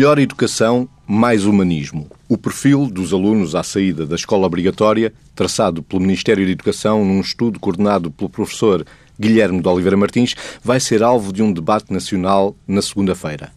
[0.00, 2.10] Melhor educação, mais humanismo.
[2.26, 7.20] O perfil dos alunos à saída da escola obrigatória, traçado pelo Ministério da Educação num
[7.20, 8.82] estudo coordenado pelo professor
[9.20, 13.52] Guilherme de Oliveira Martins, vai ser alvo de um debate nacional na segunda-feira.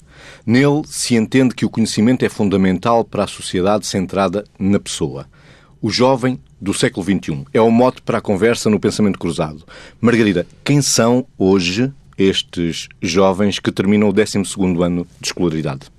[0.45, 5.25] Nele se entende que o conhecimento é fundamental para a sociedade centrada na pessoa.
[5.81, 9.63] O jovem do século XXI é o mote para a conversa no pensamento cruzado.
[10.01, 14.39] Margarida, quem são hoje estes jovens que terminam o 12
[14.83, 15.93] ano de escolaridade?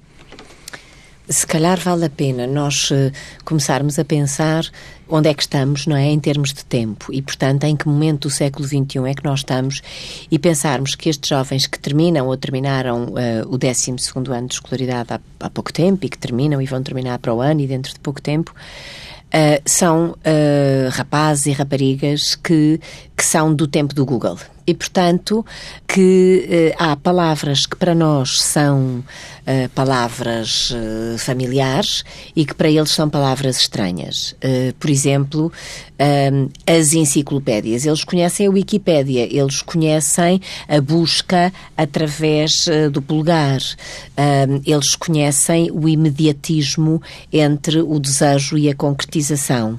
[1.28, 3.10] Se calhar vale a pena nós uh,
[3.45, 4.64] começarmos a pensar
[5.09, 8.28] onde é que estamos, não é, em termos de tempo e, portanto, em que momento
[8.28, 9.80] do século XXI é que nós estamos
[10.30, 13.95] e pensarmos que estes jovens que terminam ou terminaram uh, o 12
[14.30, 17.41] ano de escolaridade há, há pouco tempo e que terminam e vão terminar para o
[17.41, 18.55] ano e dentro de pouco tempo,
[19.34, 20.14] Uh, são
[20.92, 22.80] rapazes e raparigas que,
[23.16, 24.38] que são do tempo do Google.
[24.67, 25.45] E, portanto,
[25.87, 29.05] que uh, há palavras que para nós são
[29.75, 30.73] palavras
[31.19, 32.03] familiares
[32.34, 34.34] e que para eles são palavras estranhas.
[34.81, 35.53] por exemplo,
[36.67, 37.84] as enciclopédias.
[37.84, 43.61] Eles conhecem a Wikipédia, eles conhecem a busca através do polegar,
[44.65, 49.78] eles conhecem o imediatismo entre o desejo e a concretização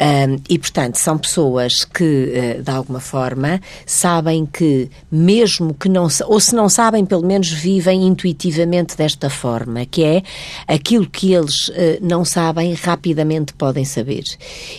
[0.00, 3.60] um, e, portanto, são pessoas que, uh, de alguma forma,
[4.08, 9.84] sabem que, mesmo que não, ou se não sabem, pelo menos vivem intuitivamente desta forma,
[9.84, 10.22] que é
[10.66, 14.24] aquilo que eles uh, não sabem, rapidamente podem saber.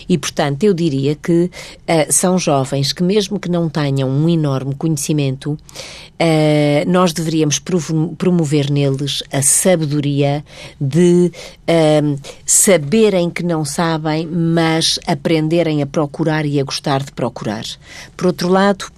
[0.08, 1.50] E, portanto, eu diria que uh,
[2.12, 5.56] são jovens que, mesmo que não tenham um enorme conhecimento,
[6.86, 7.58] nós deveríamos
[8.18, 10.44] promover neles a sabedoria
[10.78, 11.32] de
[12.44, 17.64] saberem que não sabem, mas aprenderem a procurar e a gostar de procurar.
[18.14, 18.92] Por outro lado,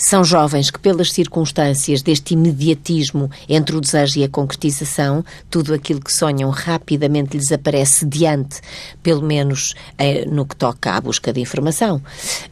[0.00, 6.00] são jovens que, pelas circunstâncias deste imediatismo entre o desejo e a concretização, tudo aquilo
[6.00, 8.62] que sonham rapidamente lhes aparece diante,
[9.02, 12.00] pelo menos eh, no que toca à busca de informação.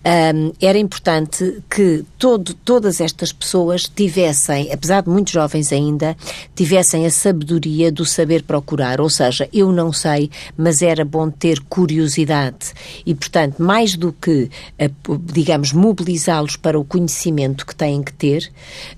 [0.04, 6.14] Um, era importante que todo, todas estas pessoas tivessem, apesar de muito jovens ainda,
[6.54, 9.00] tivessem a sabedoria do saber procurar.
[9.00, 12.74] Ou seja, eu não sei, mas era bom ter curiosidade.
[13.06, 14.90] E, portanto, mais do que, eh,
[15.32, 18.50] digamos, mobilizá-los para o conhecimento que têm que ter,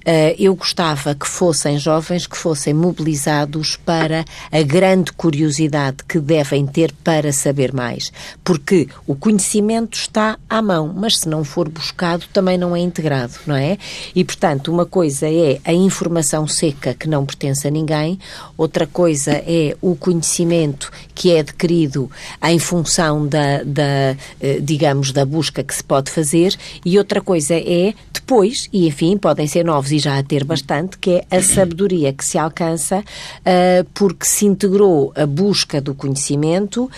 [0.06, 6.66] uh, eu gostava que fossem jovens que fossem mobilizados para a grande curiosidade que devem
[6.66, 8.12] ter para saber mais.
[8.42, 13.34] Porque o conhecimento está à mão, mas se não for buscado também não é integrado,
[13.46, 13.78] não é?
[14.14, 18.18] E, portanto, uma coisa é a informação seca que não pertence a ninguém,
[18.56, 22.10] outra coisa é o conhecimento que é adquirido
[22.42, 27.54] em função da, da eh, digamos, da busca que se pode fazer, e outra coisa
[27.54, 27.94] é
[28.30, 32.12] depois, e enfim, podem ser novos e já a ter bastante, que é a sabedoria
[32.12, 36.90] que se alcança uh, porque se integrou a busca do conhecimento uh,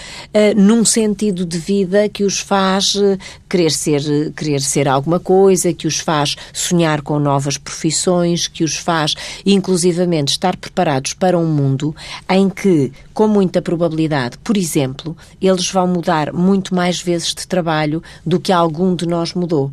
[0.54, 4.02] num sentido de vida que os faz uh, querer ser,
[4.36, 9.14] querer ser alguma coisa, que os faz sonhar com novas profissões, que os faz,
[9.46, 11.96] inclusivamente, estar preparados para um mundo
[12.28, 18.02] em que, com muita probabilidade, por exemplo, eles vão mudar muito mais vezes de trabalho
[18.24, 19.70] do que algum de nós mudou.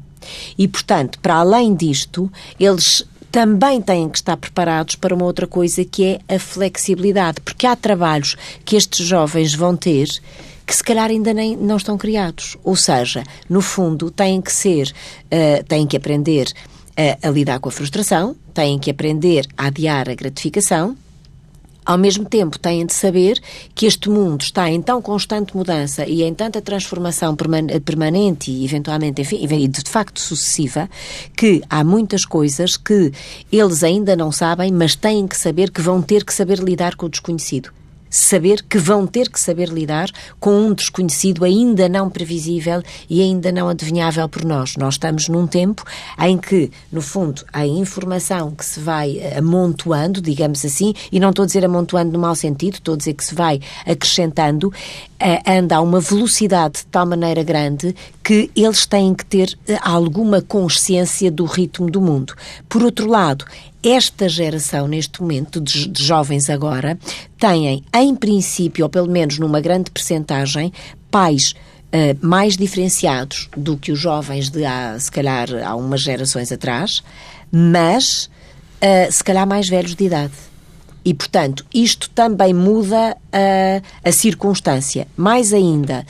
[0.57, 5.85] E, portanto, para além disto, eles também têm que estar preparados para uma outra coisa
[5.85, 8.35] que é a flexibilidade, porque há trabalhos
[8.65, 10.07] que estes jovens vão ter
[10.65, 12.55] que se calhar ainda nem, não estão criados.
[12.63, 14.93] Ou seja, no fundo, têm que ser,
[15.25, 20.07] uh, têm que aprender uh, a lidar com a frustração, têm que aprender a adiar
[20.07, 20.95] a gratificação,
[21.89, 23.41] ao mesmo tempo, têm de saber
[23.73, 29.23] que este mundo está em tão constante mudança e em tanta transformação permanente e, eventualmente,
[29.23, 30.87] enfim, e de facto sucessiva,
[31.35, 33.11] que há muitas coisas que
[33.51, 37.07] eles ainda não sabem, mas têm que saber que vão ter que saber lidar com
[37.07, 37.71] o desconhecido
[38.09, 40.09] saber que vão ter que saber lidar
[40.39, 44.75] com um desconhecido ainda não previsível e ainda não adivinhável por nós.
[44.75, 45.83] Nós estamos num tempo
[46.19, 51.43] em que, no fundo, a informação que se vai amontoando, digamos assim, e não estou
[51.43, 54.73] a dizer amontoando no mau sentido, estou a dizer que se vai acrescentando,
[55.19, 59.77] eh, anda a uma velocidade de tal maneira grande que eles têm que ter eh,
[59.81, 62.33] alguma consciência do ritmo do mundo.
[62.67, 63.45] Por outro lado,
[63.83, 66.97] esta geração, neste momento, de, de, jovens agora,
[67.37, 70.71] têm, em princípio, ou pelo menos numa grande percentagem,
[71.09, 76.51] pais uh, mais diferenciados do que os jovens de há, se calhar, há umas gerações
[76.51, 77.03] atrás,
[77.51, 78.29] mas,
[78.81, 80.33] uh, se calhar, mais velhos de idade.
[81.05, 85.07] E, portanto, isto também muda uh, a circunstância.
[85.15, 86.05] Mais ainda,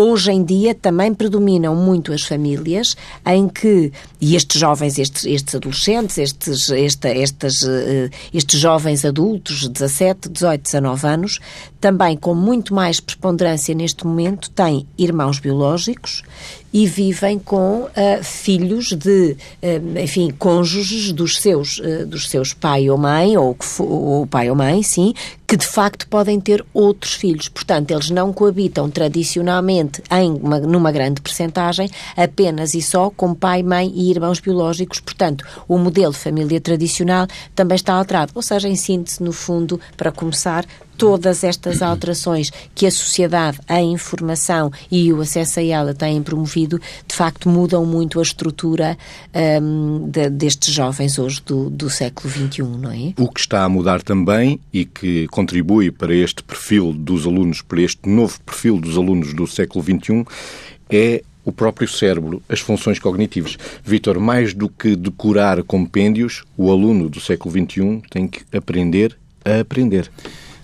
[0.00, 5.54] hoje em dia também predominam muito as famílias em que, e estes jovens, estes, estes
[5.54, 11.38] adolescentes, estes, esta, estes, uh, estes jovens adultos, 17, 18, 19 anos,
[11.80, 16.22] também com muito mais preponderância neste momento, têm irmãos biológicos
[16.72, 17.90] e vivem com uh,
[18.22, 24.26] filhos de, uh, enfim, cônjuges dos seus, uh, dos seus pai ou mãe, ou, ou
[24.26, 25.12] pai ou mãe, sim,
[25.46, 27.48] que de facto podem ter outros filhos.
[27.48, 33.62] Portanto, eles não coabitam tradicionalmente em uma, numa grande percentagem, apenas e só com pai,
[33.62, 35.00] mãe e irmãos biológicos.
[35.00, 38.30] Portanto, o modelo de família tradicional também está alterado.
[38.34, 40.64] Ou seja, em síntese, no fundo, para começar,
[41.00, 46.78] todas estas alterações que a sociedade, a informação e o acesso a ela têm promovido,
[47.08, 48.98] de facto mudam muito a estrutura
[49.62, 53.14] um, de, destes jovens hoje do, do século XXI, não é?
[53.18, 57.80] O que está a mudar também e que contribui para este perfil dos alunos, para
[57.80, 60.26] este novo perfil dos alunos do século XXI,
[60.90, 63.56] é o próprio cérebro, as funções cognitivas.
[63.82, 69.60] Vítor, mais do que decorar compêndios, o aluno do século XXI tem que aprender a
[69.60, 70.10] aprender.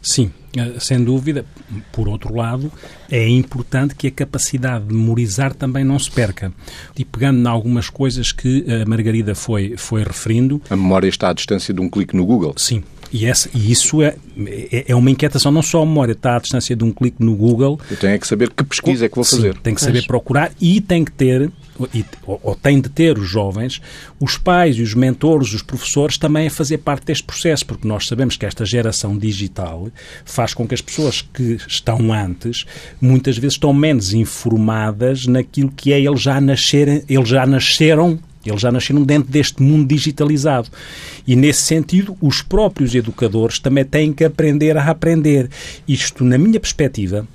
[0.06, 1.44] Sim, eh, sem dúvida.
[1.90, 2.70] Por outro lado,
[3.10, 6.52] é importante que a capacidade de memorizar também não se perca.
[6.96, 10.62] E pegando em algumas coisas que a Margarida foi, foi referindo.
[10.70, 12.54] A memória está à distância de um clique no Google.
[12.56, 12.84] Sim.
[13.12, 14.16] E, essa, e isso é,
[14.46, 17.34] é, é, uma inquietação, não só a memória está à distância de um clique no
[17.34, 17.80] Google.
[17.90, 19.54] Eu tenho é que saber que pesquisa é que vou fazer.
[19.54, 21.50] Sim, tem que saber procurar e tem que ter
[21.94, 23.80] e, ou, ou tem de ter os jovens,
[24.20, 28.06] os pais e os mentores, os professores, também a fazer parte deste processo, porque nós
[28.06, 29.88] sabemos que esta geração digital
[30.24, 32.64] faz com que as pessoas que estão antes,
[33.00, 38.18] muitas vezes estão menos informadas naquilo que é eles já nascerem, eles já nasceram
[38.50, 40.68] eles já nasceram dentro deste mundo digitalizado.
[41.26, 45.50] E, nesse sentido, os próprios educadores também têm que aprender a aprender.
[45.86, 47.26] Isto, na minha perspectiva,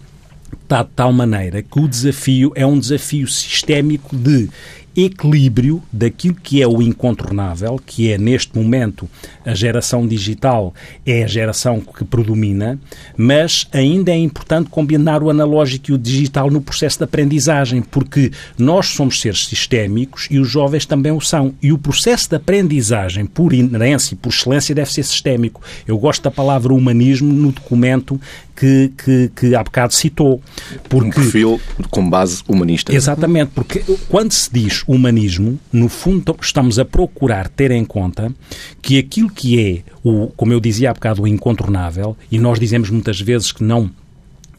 [0.55, 4.49] está de tal maneira que o desafio é um desafio sistémico de
[4.95, 9.09] equilíbrio daquilo que é o incontornável, que é neste momento
[9.45, 10.73] a geração digital
[11.05, 12.79] é a geração que predomina,
[13.15, 18.31] mas ainda é importante combinar o analógico e o digital no processo de aprendizagem, porque
[18.57, 21.53] nós somos seres sistémicos e os jovens também o são.
[21.61, 25.61] E o processo de aprendizagem, por inerência e por excelência, deve ser sistémico.
[25.87, 28.19] Eu gosto da palavra humanismo no documento
[28.55, 30.41] que, que, que há bocado citou.
[30.89, 32.93] Porque, um perfil com base humanista.
[32.93, 38.33] Exatamente, porque quando se diz humanismo, no fundo estamos a procurar ter em conta
[38.81, 42.89] que aquilo que é, o, como eu dizia há bocado, o incontornável, e nós dizemos
[42.89, 43.89] muitas vezes que não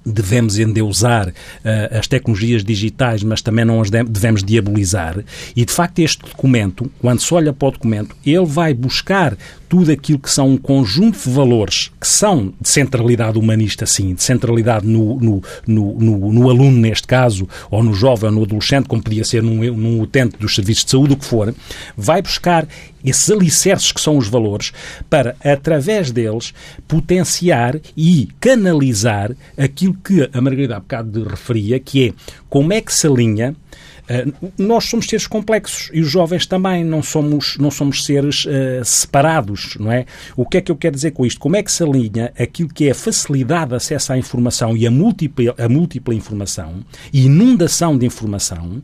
[0.04, 5.22] devemos endeusar uh, as tecnologias digitais, mas também não as devemos diabolizar.
[5.54, 9.36] E, de facto, este documento, quando se olha para o documento, ele vai buscar
[9.72, 14.22] tudo aquilo que são um conjunto de valores que são de centralidade humanista, sim, de
[14.22, 18.86] centralidade no, no, no, no, no aluno, neste caso, ou no jovem, ou no adolescente,
[18.86, 21.54] como podia ser num, num utente dos serviços de saúde, o que for,
[21.96, 22.68] vai buscar
[23.02, 24.74] esses alicerces que são os valores
[25.08, 26.52] para, através deles,
[26.86, 32.12] potenciar e canalizar aquilo que a Margarida há bocado referia, que é
[32.50, 33.56] como é que se alinha
[34.58, 39.76] nós somos seres complexos e os jovens também não somos, não somos seres uh, separados,
[39.78, 40.06] não é?
[40.36, 41.40] O que é que eu quero dizer com isto?
[41.40, 44.86] Como é que se alinha aquilo que é a facilidade de acesso à informação e
[44.86, 48.82] a múltipla, a múltipla informação e inundação de informação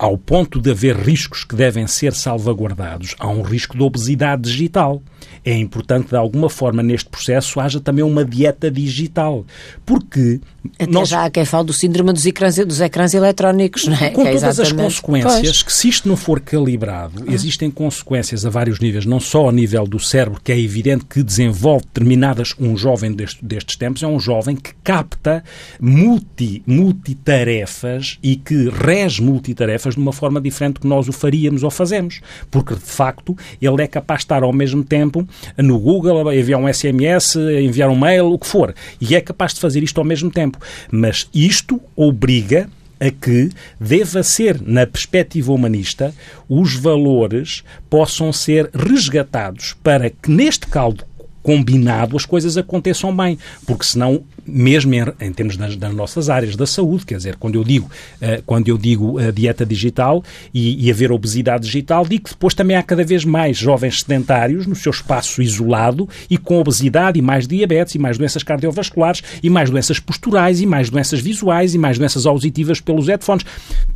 [0.00, 5.02] ao ponto de haver riscos que devem ser salvaguardados, há um risco de obesidade digital.
[5.44, 9.44] É importante, de alguma forma, neste processo, haja também uma dieta digital.
[9.84, 10.40] Porque.
[10.78, 11.08] Até nós...
[11.08, 14.10] já há quem fale do síndrome dos ecrãs, dos ecrãs eletrónicos, não é?
[14.10, 15.62] Com é todas as consequências, pois.
[15.62, 17.32] que se isto não for calibrado, ah.
[17.32, 21.22] existem consequências a vários níveis, não só ao nível do cérebro, que é evidente que
[21.22, 22.54] desenvolve determinadas.
[22.58, 25.42] Um jovem deste, destes tempos é um jovem que capta
[25.80, 31.62] multi, multitarefas e que rege multitarefas de uma forma diferente do que nós o faríamos
[31.62, 32.20] ou fazemos.
[32.50, 35.26] Porque, de facto, ele é capaz de estar ao mesmo tempo
[35.56, 38.74] no Google, enviar um SMS, enviar um mail, o que for.
[39.00, 40.49] E é capaz de fazer isto ao mesmo tempo.
[40.90, 42.68] Mas isto obriga
[43.00, 46.14] a que deva ser, na perspectiva humanista,
[46.48, 51.04] os valores possam ser resgatados para que neste caldo
[51.42, 56.56] combinado as coisas aconteçam bem, porque senão mesmo em, em termos das, das, nossas áreas
[56.56, 60.86] da saúde, quer dizer, quando eu digo, uh, quando eu digo uh, dieta digital e,
[60.86, 64.74] e haver obesidade digital, digo que depois também há cada vez mais jovens sedentários no
[64.74, 69.70] seu espaço isolado e com obesidade e mais diabetes e mais doenças cardiovasculares e mais
[69.70, 73.44] doenças posturais e mais doenças visuais e mais doenças auditivas pelos headphones.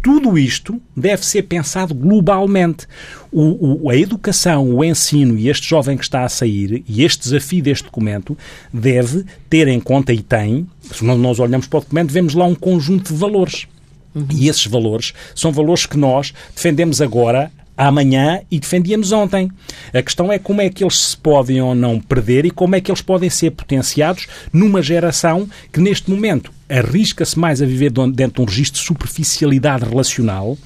[0.02, 2.86] Tudo isto deve ser pensado globalmente.
[3.32, 7.22] O, o, a educação, o ensino e este jovem que está a sair e este
[7.22, 8.38] desafio deste documento
[8.72, 9.24] deve
[9.54, 13.12] ter em conta e tem, se nós olhamos para o documento, vemos lá um conjunto
[13.12, 13.68] de valores
[14.14, 14.28] Uhum.
[14.30, 19.50] E esses valores são valores que nós defendemos agora amanhã e defendíamos ontem.
[19.92, 22.80] A questão é como é que eles se podem ou não perder e como é
[22.80, 28.36] que eles podem ser potenciados numa geração que neste momento arrisca-se mais a viver dentro
[28.36, 30.58] de um registro de superficialidade relacional,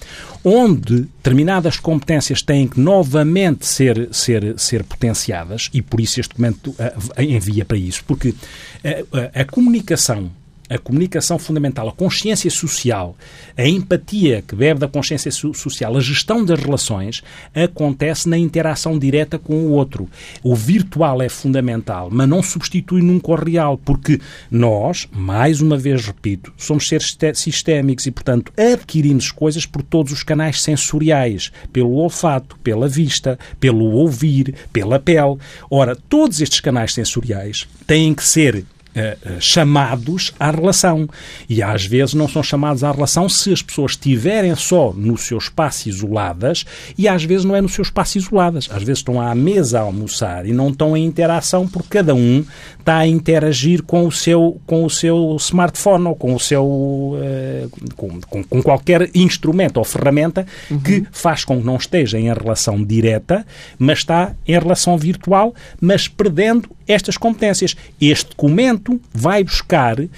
[0.43, 6.71] onde determinadas competências têm que novamente ser, ser, ser potenciadas, e por isso este documento
[6.71, 8.35] uh, envia para isso, porque
[8.83, 10.31] a, a, a comunicação
[10.69, 13.17] a comunicação fundamental, a consciência social,
[13.57, 17.23] a empatia que bebe da consciência social, a gestão das relações,
[17.55, 20.09] acontece na interação direta com o outro.
[20.43, 24.21] O virtual é fundamental, mas não substitui nunca o real, porque
[24.51, 30.23] nós, mais uma vez repito, somos seres sistémicos e, portanto, adquirimos coisas por todos os
[30.23, 35.39] canais sensoriais, pelo olfato, pela vista, pelo ouvir, pela pele.
[35.71, 38.65] Ora, todos estes canais sensoriais têm que ser
[38.99, 41.09] eh, eh, chamados à relação.
[41.49, 45.39] E às vezes não são chamados à relação se as pessoas estiverem só no seu
[45.39, 46.65] espaço isoladas
[46.97, 48.69] e às vezes não é no seu espaço isoladas.
[48.73, 52.45] Às vezes estão à mesa a almoçar e não estão em interação porque cada um
[52.81, 57.71] está a interagir com o seu, com o seu smartphone ou com o seu uh,
[57.95, 60.81] com, com, com, qualquer instrumento ou ferramenta uhum.
[60.81, 63.47] que faz com que não esteja em relação direta,
[63.79, 67.77] mas está em relação virtual, mas perdendo estas competências.
[68.01, 70.09] Este documento vai buscar uh,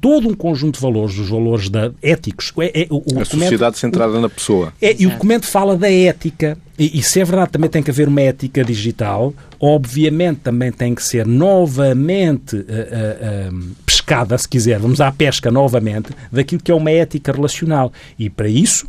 [0.00, 2.52] todo um conjunto de valores, os valores da, éticos.
[2.58, 4.72] É, é, o, o a sociedade centrada na pessoa.
[4.80, 6.56] É, e o documento fala da ética.
[6.78, 10.94] E, e se é verdade, também tem que haver uma ética digital, obviamente também tem
[10.94, 16.74] que ser novamente uh, uh, pescada, se quiser, vamos à pesca novamente, daquilo que é
[16.74, 17.92] uma ética relacional.
[18.18, 18.86] E para isso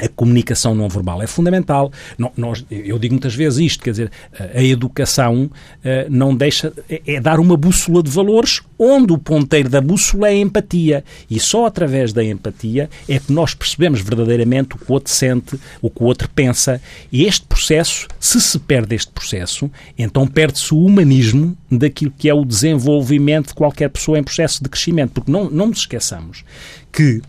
[0.00, 1.92] a comunicação não verbal é fundamental.
[2.36, 4.10] Nós, eu digo muitas vezes isto, quer dizer,
[4.54, 5.50] a educação
[5.84, 10.28] eh, não deixa, é, é dar uma bússola de valores onde o ponteiro da bússola
[10.28, 11.04] é a empatia.
[11.30, 15.60] E só através da empatia é que nós percebemos verdadeiramente o que o outro sente,
[15.82, 16.80] o que o outro pensa.
[17.12, 22.34] E este processo, se se perde este processo, então perde-se o humanismo daquilo que é
[22.34, 25.12] o desenvolvimento de qualquer pessoa em processo de crescimento.
[25.12, 26.44] Porque não, não nos esqueçamos
[26.90, 27.20] que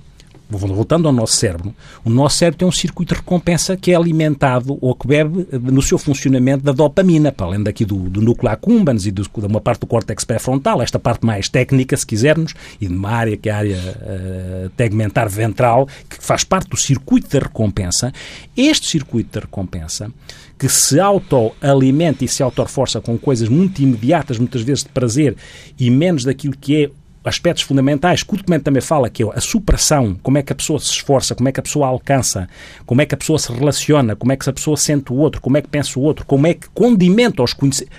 [0.57, 4.77] voltando ao nosso cérebro, o nosso cérebro tem um circuito de recompensa que é alimentado
[4.81, 9.05] ou que bebe no seu funcionamento da dopamina, para além daqui do, do núcleo accumbens
[9.05, 12.87] e do, de uma parte do córtex pré-frontal, esta parte mais técnica, se quisermos, e
[12.87, 17.29] de uma área que é a área uh, tegmentar ventral, que faz parte do circuito
[17.29, 18.11] da recompensa.
[18.55, 20.11] Este circuito da recompensa
[20.57, 25.35] que se autoalimenta e se autorforça com coisas muito imediatas, muitas vezes de prazer,
[25.79, 26.91] e menos daquilo que é
[27.23, 30.55] aspectos fundamentais que o documento também fala, que é a superação, como é que a
[30.55, 32.49] pessoa se esforça, como é que a pessoa alcança,
[32.85, 35.41] como é que a pessoa se relaciona, como é que a pessoa sente o outro,
[35.41, 37.43] como é que pensa o outro, como é que condimenta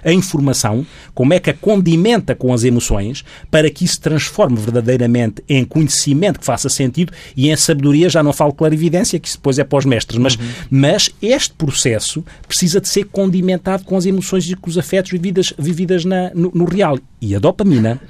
[0.05, 4.57] a informação, como é que a condimenta com as emoções, para que isso se transforme
[4.57, 9.37] verdadeiramente em conhecimento que faça sentido e em sabedoria, já não falo clarividência, que isso
[9.37, 10.43] depois é para os mestres, mas, uhum.
[10.71, 15.53] mas este processo precisa de ser condimentado com as emoções e com os afetos vividas,
[15.59, 16.99] vividas na, no, no real.
[17.25, 18.01] E a dopamina,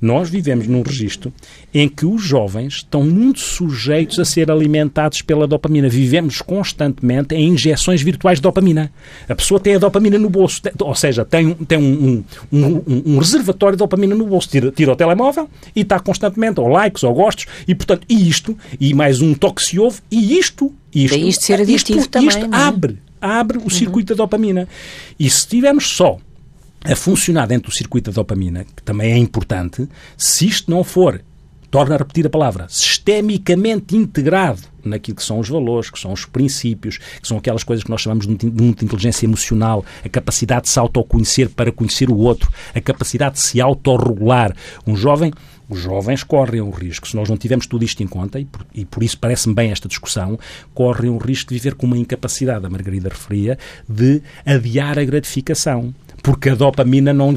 [0.00, 1.32] nós vivemos num registro
[1.74, 5.88] em que os jovens estão muito sujeitos a ser alimentados pela dopamina.
[5.88, 8.92] Vivemos constantemente em injeções virtuais de dopamina.
[9.28, 12.22] A pessoa tem a dopamina no bolso, ou seja, tem, tem um,
[12.52, 14.48] um, um, um reservatório de dopamina no bolso.
[14.48, 18.56] Tira, tira o telemóvel e está constantemente, ou likes, ou gostos, e portanto, e isto,
[18.78, 22.28] e mais um toque se ouve, e isto, isto, Daí isto ser aditivo isto, também,
[22.28, 22.48] isto é?
[22.52, 24.16] abre, abre o circuito uhum.
[24.16, 24.68] da dopamina.
[25.18, 26.18] E se tivermos só
[26.84, 31.22] a funcionar dentro do circuito da dopamina, que também é importante, se isto não for,
[31.70, 36.24] torna a repetir a palavra, sistemicamente integrado naquilo que são os valores, que são os
[36.24, 40.70] princípios, que são aquelas coisas que nós chamamos de muita inteligência emocional, a capacidade de
[40.70, 44.54] se autoconhecer para conhecer o outro, a capacidade de se autorregular.
[44.86, 45.32] Um jovem
[45.68, 48.66] os jovens correm um risco, se nós não tivermos tudo isto em conta, e por,
[48.74, 50.36] e por isso parece-me bem esta discussão,
[50.74, 53.56] correm um risco de viver com uma incapacidade, a Margarida referia,
[53.88, 57.34] de adiar a gratificação porque a dopamina não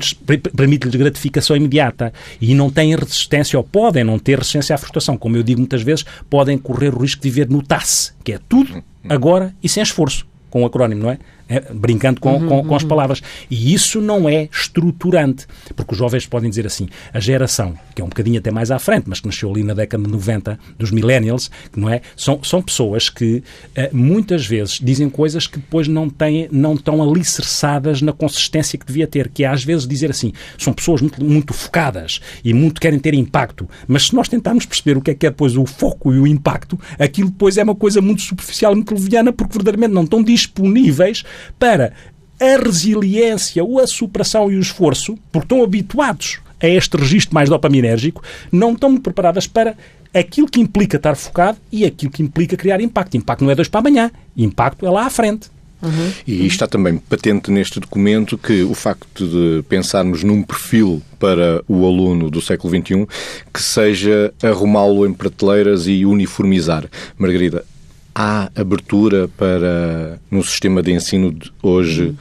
[0.56, 5.18] permite-lhes gratificação imediata e não têm resistência, ou podem não ter resistência à frustração.
[5.18, 8.40] Como eu digo muitas vezes, podem correr o risco de viver no TAS, que é
[8.50, 11.18] tudo, agora e sem esforço, com o acrónimo, não é?
[11.50, 13.22] é, brincando com, uhum, com, com, as palavras.
[13.50, 15.46] E isso não é estruturante,
[15.76, 18.80] porque os jovens podem dizer assim, a geração, que é um bocadinho até mais à
[18.80, 22.02] frente, mas que nasceu ali na década de 90, dos millennials, não é?
[22.16, 23.44] São, são pessoas que
[23.76, 28.86] eh, muitas vezes dizem coisas que depois não, têm, não estão alicerçadas na consistência que
[28.86, 32.80] devia ter, que é às vezes dizer assim, são pessoas muito, muito focadas e muito
[32.80, 35.66] querem ter impacto, mas se nós tentarmos perceber o que é que é depois o
[35.66, 39.94] foco e o impacto, aquilo depois é uma coisa muito superficial, muito leviana, porque verdadeiramente
[39.94, 41.24] não estão disponíveis
[41.58, 41.94] para
[42.40, 47.50] a resiliência, ou a superação e o esforço, porque estão habituados a este registro mais
[47.50, 49.76] dopaminérgico, não estão muito preparadas para
[50.14, 53.18] aquilo que implica estar focado e aquilo que implica criar impacto.
[53.18, 55.52] Impacto não é dois para amanhã, impacto é lá à frente.
[55.82, 56.14] Uhum.
[56.26, 61.86] E está também patente neste documento que o facto de pensarmos num perfil para o
[61.86, 63.06] aluno do século XXI
[63.54, 66.86] que seja arrumá-lo em prateleiras e uniformizar.
[67.18, 67.66] Margarida,
[68.13, 72.15] há abertura para, no sistema de ensino de hoje,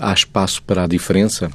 [0.00, 1.50] há espaço para a diferença?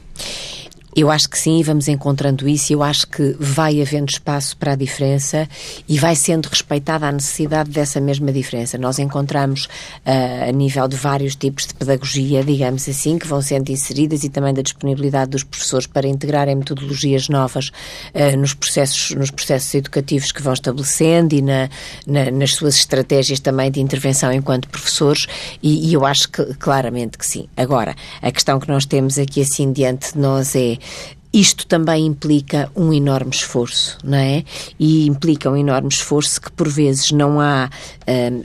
[0.96, 2.72] Eu acho que sim, vamos encontrando isso.
[2.72, 5.50] Eu acho que vai havendo espaço para a diferença
[5.88, 8.78] e vai sendo respeitada a necessidade dessa mesma diferença.
[8.78, 13.72] Nós encontramos, uh, a nível de vários tipos de pedagogia, digamos assim, que vão sendo
[13.72, 17.70] inseridas e também da disponibilidade dos professores para integrarem metodologias novas
[18.14, 21.70] uh, nos, processos, nos processos educativos que vão estabelecendo e na,
[22.06, 25.26] na, nas suas estratégias também de intervenção enquanto professores.
[25.62, 27.48] E, e eu acho que claramente que sim.
[27.58, 30.78] Agora, a questão que nós temos aqui assim diante de nós é
[31.34, 34.44] isto também implica um enorme esforço, não é?
[34.80, 37.70] E implica um enorme esforço que por vezes não há
[38.08, 38.44] hum,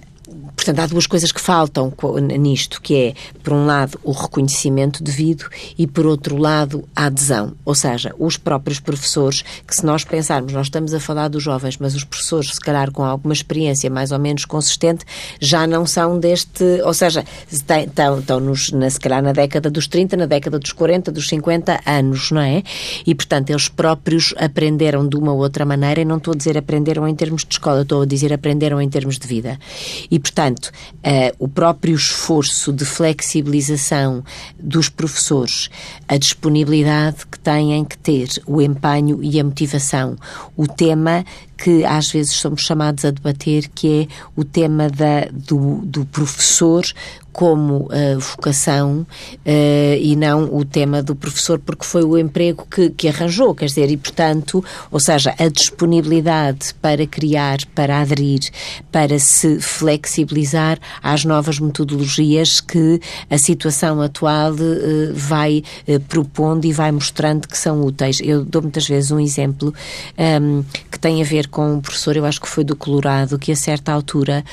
[0.59, 1.95] Portanto, há duas coisas que faltam
[2.37, 5.45] nisto, que é, por um lado, o reconhecimento devido
[5.79, 7.55] e, por outro lado, a adesão.
[7.65, 11.77] Ou seja, os próprios professores, que se nós pensarmos, nós estamos a falar dos jovens,
[11.79, 15.05] mas os professores, se calhar com alguma experiência mais ou menos consistente,
[15.41, 16.65] já não são deste...
[16.85, 20.73] Ou seja, estão, estão nos, na, se calhar na década dos 30, na década dos
[20.73, 22.65] 40, dos 50 anos, não é?
[23.07, 26.59] E, portanto, eles próprios aprenderam de uma ou outra maneira, e não estou a dizer
[26.59, 29.57] aprenderam em termos de escola, estou a dizer aprenderam em termos de vida.
[30.11, 30.73] E, portanto, Portanto,
[31.05, 34.25] uh, o próprio esforço de flexibilização
[34.59, 35.69] dos professores,
[36.07, 40.17] a disponibilidade que têm que ter, o empenho e a motivação,
[40.57, 41.25] o tema
[41.57, 46.85] que às vezes somos chamados a debater, que é o tema da, do, do professor
[47.39, 49.07] como uh, vocação
[49.47, 53.67] uh, e não o tema do professor, porque foi o emprego que, que arranjou, quer
[53.67, 58.41] dizer, e portanto, ou seja, a disponibilidade para criar, para aderir,
[58.91, 65.63] para se flexibilizar às novas metodologias que a situação atual uh, vai
[66.09, 68.19] propondo e vai mostrando que são úteis.
[68.21, 69.73] Eu dou muitas vezes um exemplo
[70.19, 73.39] um, ehm, que tem a ver com um professor, eu acho que foi do Colorado,
[73.39, 74.45] que a certa altura,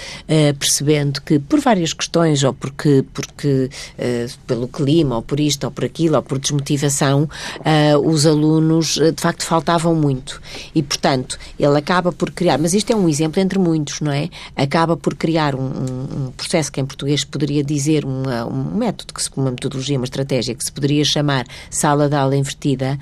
[0.60, 5.64] percebendo que por várias questões ou por porque, porque uh, pelo clima, ou por isto,
[5.64, 10.42] ou por aquilo, ou por desmotivação, uh, os alunos uh, de facto faltavam muito.
[10.74, 14.30] E, portanto, ele acaba por criar, mas isto é um exemplo entre muitos, não é?
[14.56, 19.14] Acaba por criar um, um, um processo que em português poderia dizer uma, um método,
[19.14, 23.00] que se, uma metodologia, uma estratégia que se poderia chamar sala de aula invertida,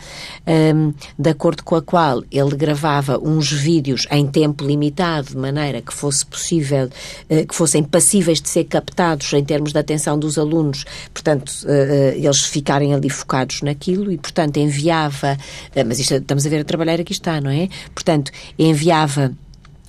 [0.76, 5.82] um, de acordo com a qual ele gravava uns vídeos em tempo limitado, de maneira
[5.82, 6.90] que fosse possível,
[7.28, 12.16] que fossem passíveis de ser captados em termos termos da atenção dos alunos, portanto, uh,
[12.16, 15.38] eles ficarem ali focados naquilo e, portanto, enviava,
[15.76, 17.70] uh, mas isto, estamos a ver a trabalhar aqui está, não é?
[17.94, 19.34] Portanto, enviava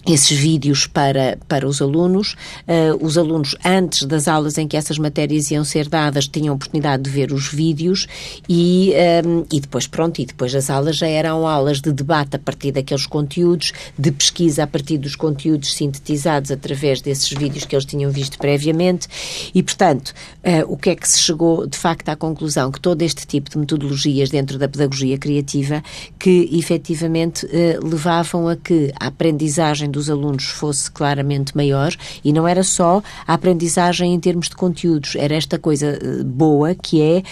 [0.07, 2.35] esses vídeos para, para os alunos.
[2.67, 7.03] Uh, os alunos, antes das aulas em que essas matérias iam ser dadas, tinham oportunidade
[7.03, 8.07] de ver os vídeos
[8.49, 8.93] e,
[9.25, 12.39] um, ehm, e depois, pronto, e depois as aulas já eram aulas de debate a
[12.39, 17.85] partir daqueles conteúdos, de pesquisa a partir dos conteúdos sintetizados através desses vídeos que eles
[17.85, 19.09] tinham visto previamente
[19.55, 20.09] e, portanto,
[20.45, 22.71] uh, o que é que se chegou, de facto, à conclusão?
[22.71, 25.83] Que todo este tipo de metodologias dentro da pedagogia criativa
[26.19, 32.47] que, efetivamente, uh, levavam a que a aprendizagem dos alunos fosse claramente maior e não
[32.47, 37.23] era só a aprendizagem em termos de conteúdos, era esta coisa eh, boa que é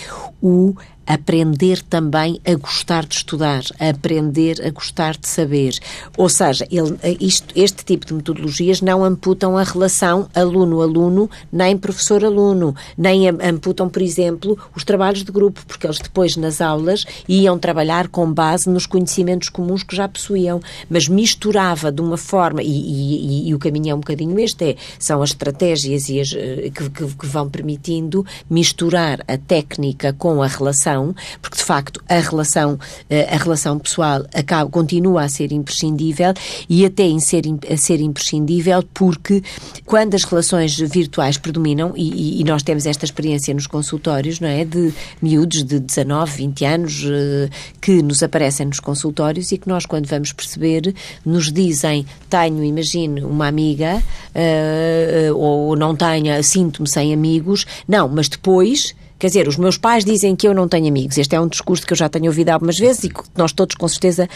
[0.41, 0.75] o
[1.07, 5.75] aprender também a gostar de estudar, a aprender a gostar de saber.
[6.17, 12.75] Ou seja, ele, isto, este tipo de metodologias não amputam a relação aluno-aluno, nem professor-aluno,
[12.97, 18.09] nem amputam, por exemplo, os trabalhos de grupo, porque eles depois nas aulas iam trabalhar
[18.09, 23.49] com base nos conhecimentos comuns que já possuíam, mas misturava de uma forma, e, e,
[23.49, 26.91] e o caminho é um bocadinho este, é, são as estratégias e as, eh, que,
[26.91, 32.19] que, que vão permitindo misturar a técnica com a relação relação, porque de facto a
[32.19, 32.79] relação,
[33.09, 36.33] eh, a relação pessoal acaba, continua a ser imprescindível
[36.69, 39.43] e até em ser, a ser imprescindível porque
[39.85, 44.65] quando as relações virtuais predominam, e, e nós temos esta experiência nos consultórios, não é?
[44.65, 47.49] De miúdos de 19, 20 anos eh,
[47.81, 53.29] que nos aparecem nos consultórios e que nós, quando vamos perceber, nos dizem: Tenho, imagino,
[53.29, 54.03] uma amiga,
[54.35, 57.67] uh, ou não tenho, sinto-me sem amigos.
[57.87, 61.17] Não, mas depois Quer dizer, os meus pais dizem que eu não tenho amigos.
[61.17, 63.77] Este é um discurso que eu já tenho ouvido algumas vezes e que nós todos,
[63.77, 64.29] com certeza.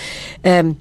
[0.64, 0.76] Um,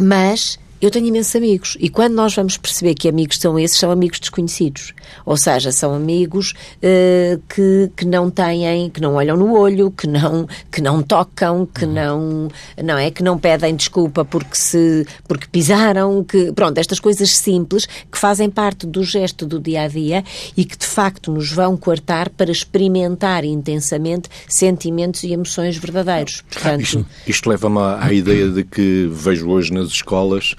[0.00, 3.90] mas Eu tenho imensos amigos e quando nós vamos perceber que amigos são esses, são
[3.90, 4.94] amigos desconhecidos.
[5.24, 10.06] Ou seja, são amigos uh, que, que não têm, que não olham no olho, que
[10.06, 11.92] não, que não tocam, que uhum.
[11.92, 12.48] não,
[12.84, 17.86] não é, que não pedem desculpa porque se, porque pisaram, que, pronto, estas coisas simples
[17.86, 20.22] que fazem parte do gesto do dia a dia
[20.56, 26.44] e que de facto nos vão coartar para experimentar intensamente sentimentos e emoções verdadeiros.
[26.48, 30.54] Portanto, isto, isto leva-me à ideia de que vejo hoje nas escolas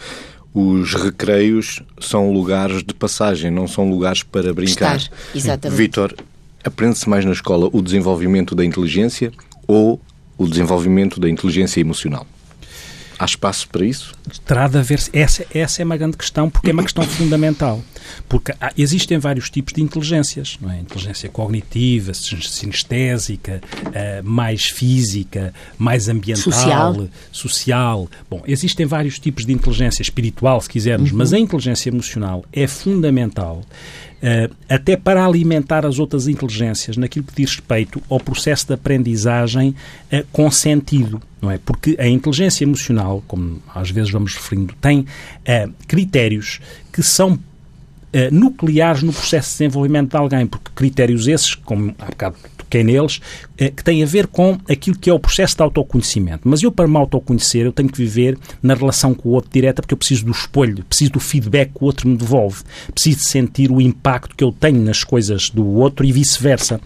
[0.59, 4.97] os recreios são lugares de passagem, não são lugares para brincar.
[4.97, 5.77] Estar, exatamente.
[5.77, 6.15] Vítor,
[6.63, 9.31] aprende-se mais na escola o desenvolvimento da inteligência
[9.67, 10.01] ou
[10.35, 12.25] o desenvolvimento da inteligência emocional?
[13.19, 14.13] Há espaço para isso?
[14.45, 15.01] Terá de haver.
[15.11, 17.81] Essa, essa é uma grande questão, porque é uma questão fundamental.
[18.29, 20.79] Porque há, existem vários tipos de inteligências, não é?
[20.79, 27.07] Inteligência cognitiva, sinestésica, uh, mais física, mais ambiental, social.
[27.31, 28.09] social.
[28.29, 31.17] Bom, existem vários tipos de inteligência espiritual, se quisermos, uhum.
[31.17, 33.63] mas a inteligência emocional é fundamental
[34.67, 39.75] até para alimentar as outras inteligências naquilo que diz respeito ao processo de aprendizagem
[40.11, 41.59] uh, com sentido, não é?
[41.59, 46.59] Porque a inteligência emocional, como às vezes vamos referindo, tem uh, critérios
[46.91, 47.39] que são
[48.31, 53.21] nucleares no processo de desenvolvimento de alguém, porque critérios esses, como há bocado toquei neles,
[53.43, 56.47] eh, que tem a ver com aquilo que é o processo de autoconhecimento.
[56.47, 59.81] Mas eu, para me autoconhecer, eu tenho que viver na relação com o outro direta,
[59.81, 63.25] porque eu preciso do espelho, preciso do feedback que o outro me devolve, preciso de
[63.25, 66.79] sentir o impacto que eu tenho nas coisas do outro e vice-versa.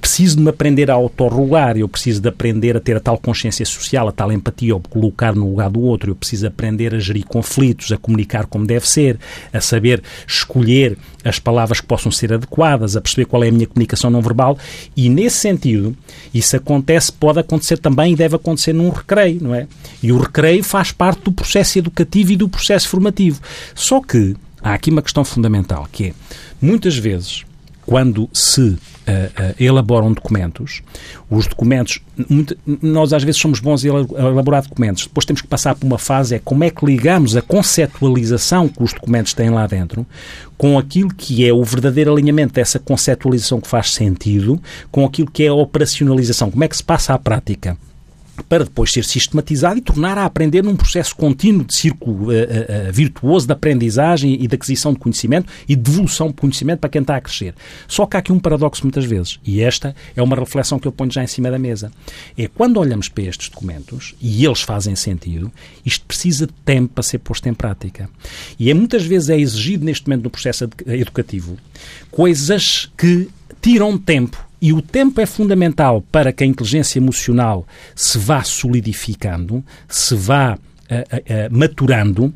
[0.00, 3.66] Preciso de me aprender a autorrogar, eu preciso de aprender a ter a tal consciência
[3.66, 7.26] social, a tal empatia, ou colocar no lugar do outro, eu preciso aprender a gerir
[7.26, 9.18] conflitos, a comunicar como deve ser,
[9.52, 13.66] a saber escolher as palavras que possam ser adequadas, a perceber qual é a minha
[13.66, 14.56] comunicação não verbal
[14.96, 15.96] e, nesse sentido,
[16.32, 19.66] isso acontece, pode acontecer também e deve acontecer num recreio, não é?
[20.02, 23.40] E o recreio faz parte do processo educativo e do processo formativo.
[23.74, 26.12] Só que há aqui uma questão fundamental, que é,
[26.60, 27.44] muitas vezes,
[27.86, 28.76] quando se
[29.10, 30.82] uh, elaboram documentos.
[31.30, 35.74] Os documentos, muito, nós às vezes somos bons em elaborar documentos, depois temos que passar
[35.74, 39.66] por uma fase, é como é que ligamos a conceptualização que os documentos têm lá
[39.66, 40.06] dentro
[40.56, 45.44] com aquilo que é o verdadeiro alinhamento dessa conceptualização que faz sentido com aquilo que
[45.44, 47.76] é a operacionalização, como é que se passa à prática
[48.42, 52.92] para depois ser sistematizado e tornar a aprender num processo contínuo de círculo uh, uh,
[52.92, 57.02] virtuoso de aprendizagem e de aquisição de conhecimento e de devolução de conhecimento para quem
[57.02, 57.54] está a crescer.
[57.86, 60.92] Só que há aqui um paradoxo muitas vezes, e esta é uma reflexão que eu
[60.92, 61.90] ponho já em cima da mesa.
[62.36, 65.52] É quando olhamos para estes documentos, e eles fazem sentido,
[65.84, 68.08] isto precisa de tempo para ser posto em prática.
[68.58, 71.56] E é, muitas vezes é exigido neste momento no processo educativo
[72.10, 73.28] coisas que
[73.60, 79.64] tiram tempo e o tempo é fundamental para que a inteligência emocional se vá solidificando,
[79.88, 82.32] se vá uh, uh, uh, maturando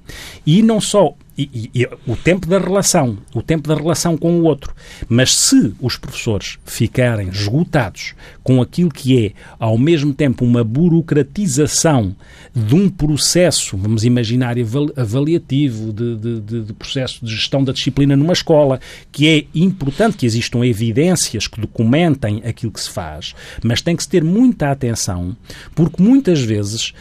[0.47, 4.41] e não só e, e, e, o tempo da relação, o tempo da relação com
[4.41, 4.75] o outro.
[5.09, 12.15] Mas se os professores ficarem esgotados com aquilo que é, ao mesmo tempo, uma burocratização
[12.55, 14.57] de um processo, vamos imaginar,
[14.97, 20.17] avaliativo, de, de, de, de processo de gestão da disciplina numa escola, que é importante
[20.17, 24.71] que existam evidências que documentem aquilo que se faz, mas tem que se ter muita
[24.71, 25.37] atenção,
[25.75, 26.93] porque muitas vezes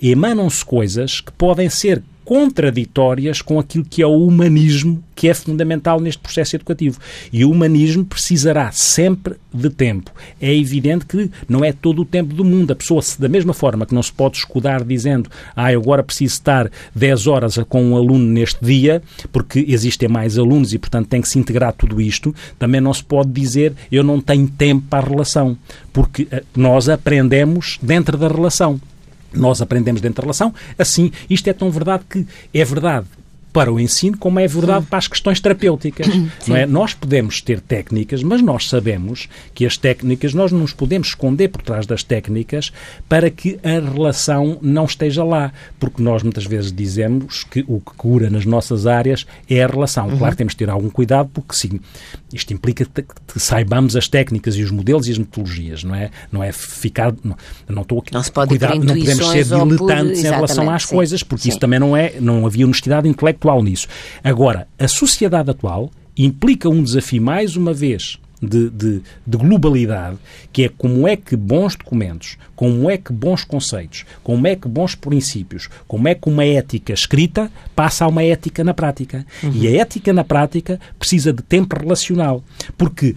[0.00, 6.00] emanam-se coisas que podem ser contraditórias com aquilo que é o humanismo que é fundamental
[6.00, 6.98] neste processo educativo.
[7.32, 10.10] E o humanismo precisará sempre de tempo.
[10.40, 12.72] É evidente que não é todo o tempo do mundo.
[12.72, 16.70] A pessoa, da mesma forma que não se pode escudar dizendo ah, agora preciso estar
[16.94, 21.28] 10 horas com um aluno neste dia, porque existem mais alunos e, portanto, tem que
[21.28, 25.08] se integrar tudo isto, também não se pode dizer eu não tenho tempo para a
[25.08, 25.56] relação,
[25.92, 28.80] porque eh, nós aprendemos dentro da relação
[29.34, 30.54] nós aprendemos dentro da relação.
[30.78, 33.06] Assim, isto é tão verdade que é verdade
[33.52, 36.06] para o ensino, como é verdade para as questões terapêuticas.
[36.46, 36.64] Não é?
[36.64, 41.48] Nós podemos ter técnicas, mas nós sabemos que as técnicas, nós não nos podemos esconder
[41.48, 42.72] por trás das técnicas
[43.08, 45.52] para que a relação não esteja lá.
[45.78, 50.08] Porque nós muitas vezes dizemos que o que cura nas nossas áreas é a relação.
[50.08, 50.18] Uhum.
[50.18, 51.78] Claro que temos de ter algum cuidado, porque sim,
[52.32, 56.10] isto implica que, que saibamos as técnicas e os modelos e as metodologias, não é?
[56.30, 57.12] Não é ficar.
[57.22, 57.36] Não,
[57.68, 58.14] não estou aqui.
[58.14, 60.26] Não se pode cuidar, não podemos ser diletantes por...
[60.26, 61.48] em relação às sim, coisas, porque sim.
[61.50, 62.14] isso também não é.
[62.18, 63.88] Não havia honestidade intelectual intelectual nisso.
[64.22, 70.18] Agora, a sociedade atual implica um desafio, mais uma vez, de, de, de, globalidade,
[70.52, 74.66] que é como é que bons documentos, como é que bons conceitos, como é que
[74.66, 79.24] bons princípios, como é que uma ética escrita passa a uma ética na prática.
[79.44, 79.52] Uhum.
[79.54, 82.42] E a ética na prática precisa de tempo relacional.
[82.76, 83.14] Porque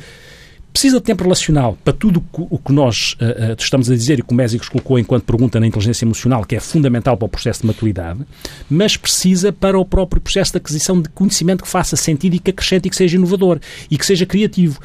[0.76, 4.22] precisa de tempo relacional para tudo o que nós uh, uh, estamos a dizer e
[4.22, 7.62] que o Mésicos colocou enquanto pergunta na inteligência emocional, que é fundamental para o processo
[7.62, 8.20] de maturidade,
[8.70, 12.52] mas precisa para o próprio processo de aquisição de conhecimento que faça sentido e que
[12.52, 13.58] acrescente e que seja inovador
[13.90, 14.78] e que seja criativo.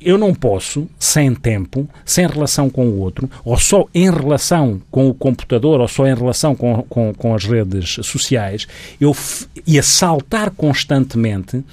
[0.00, 5.08] Eu não posso, sem tempo, sem relação com o outro, ou só em relação com
[5.08, 8.66] o computador, ou só em relação com, com, com as redes sociais,
[9.00, 9.16] eu
[9.66, 11.64] e a saltar constantemente,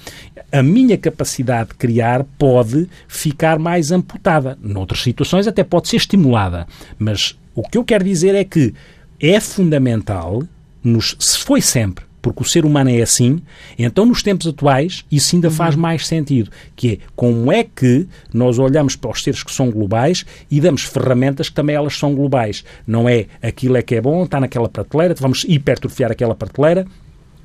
[0.54, 4.56] a minha capacidade de criar pode ficar mais amputada.
[4.62, 6.64] Noutras situações até pode ser estimulada.
[6.96, 8.72] Mas o que eu quero dizer é que
[9.18, 10.44] é fundamental,
[10.80, 13.42] nos, se foi sempre, porque o ser humano é assim,
[13.76, 15.80] então nos tempos atuais isso ainda faz uhum.
[15.80, 20.24] mais sentido, que é como é que nós olhamos para os seres que são globais
[20.48, 22.64] e damos ferramentas que também elas são globais.
[22.86, 26.86] Não é aquilo é que é bom, está naquela prateleira, vamos hipertrofiar aquela prateleira,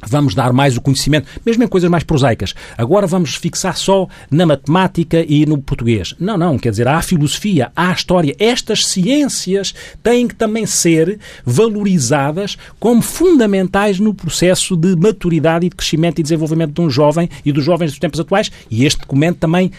[0.08, 2.54] Vamos dar mais o conhecimento, mesmo em coisas mais prosaicas.
[2.78, 6.16] Agora vamos fixar só na matemática e no português.
[6.20, 8.36] Não, não, quer dizer, há a filosofia, há a história.
[8.40, 15.76] Estas ciências têm que também ser valorizadas como fundamentais no processo de maturidade e de
[15.76, 18.52] crescimento e desenvolvimento de um jovem e dos jovens dos tempos atuais.
[18.70, 19.72] E este documento também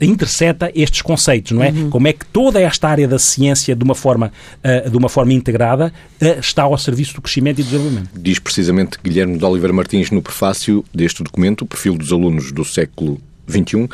[0.00, 1.70] intercepta estes conceitos, não é?
[1.70, 1.90] Uhum.
[1.90, 4.32] Como é que toda esta área da ciência, de uma forma,
[4.64, 8.10] uh, de uma forma integrada, uh, está ao serviço do crescimento e do desenvolvimento.
[8.14, 12.64] Diz precisamente Guilherme de Oliveira Martins no prefácio deste documento, o perfil dos alunos do
[12.64, 13.88] século XXI.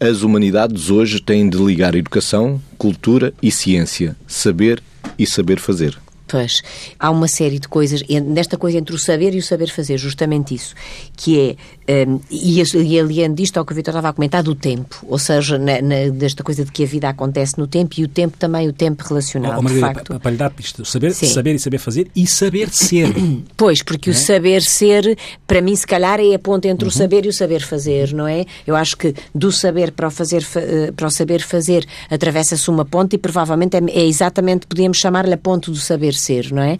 [0.00, 4.82] As humanidades hoje têm de ligar educação, cultura e ciência, saber
[5.18, 5.98] e saber fazer.
[6.28, 6.62] Pois,
[6.98, 10.54] há uma série de coisas, nesta coisa entre o saber e o saber fazer, justamente
[10.54, 10.74] isso,
[11.16, 11.56] que
[11.88, 15.04] é, um, e, e aliando disto ao que o Vitor estava a comentar, do tempo,
[15.08, 18.08] ou seja, na, na, desta coisa de que a vida acontece no tempo e o
[18.08, 20.06] tempo também, o tempo relacional, oh, Margarida, facto.
[20.08, 23.08] Para, para lhe dar isto, saber, saber e saber fazer e saber ser.
[23.56, 24.12] Pois, porque é?
[24.12, 26.90] o saber ser, para mim, se calhar, é a ponta entre uhum.
[26.90, 28.44] o saber e o saber fazer, não é?
[28.66, 32.84] Eu acho que do saber para o, fazer, eh, para o saber fazer atravessa-se uma
[32.84, 36.78] ponte e provavelmente é, é exatamente, podíamos chamar-lhe a ponte do saber ser, não é?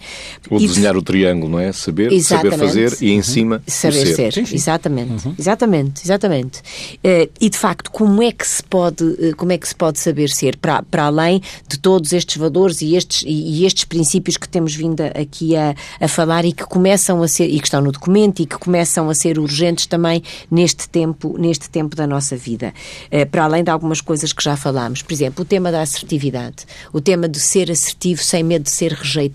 [0.50, 1.72] Ou desenhar o triângulo, não é?
[1.72, 2.56] Saber, exatamente.
[2.56, 3.22] saber fazer e em uhum.
[3.22, 4.14] cima saber ser.
[4.14, 4.32] ser.
[4.32, 4.54] Sim, sim.
[4.54, 5.34] Exatamente, uhum.
[5.38, 6.58] exatamente, exatamente.
[6.58, 9.98] Uh, e de facto, como é que se pode, uh, como é que se pode
[9.98, 14.36] saber ser para, para além de todos estes valores e estes e, e estes princípios
[14.36, 17.80] que temos vindo aqui a, a falar e que começam a ser e que estão
[17.80, 22.36] no documento e que começam a ser urgentes também neste tempo, neste tempo da nossa
[22.36, 22.72] vida.
[23.12, 26.66] Uh, para além de algumas coisas que já falámos, por exemplo, o tema da assertividade,
[26.92, 29.27] o tema de ser assertivo sem medo de ser rejeitado.